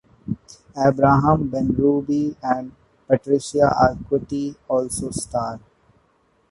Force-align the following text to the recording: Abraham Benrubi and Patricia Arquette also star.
Abraham 0.87 1.49
Benrubi 1.51 2.35
and 2.41 2.71
Patricia 3.07 3.69
Arquette 3.75 4.55
also 4.67 5.11
star. 5.11 5.59